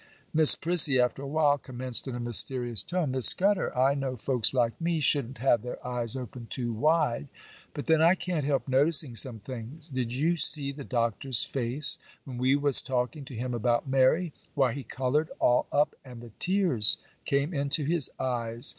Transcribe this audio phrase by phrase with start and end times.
[0.33, 4.51] Miss Prissy, after a while, commenced in a mysterious tone: 'Miss Scudder, I know folks
[4.51, 7.27] like me shouldn't have their eyes open too wide,
[7.75, 9.89] but then I can't help noticing some things.
[9.89, 14.33] Did you see the Doctor's face when we was talking to him about Mary?
[14.55, 18.69] Why, he coloured all up and the tears came into his eyes.